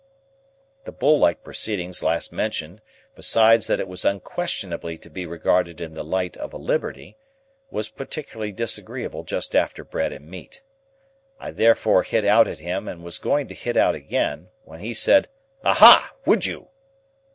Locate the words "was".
3.87-4.03, 7.69-7.89, 13.03-13.19